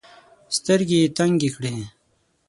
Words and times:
سترګي 0.57 0.97
یې 1.03 1.07
تنګي 1.17 1.49
کړې. 1.55 1.75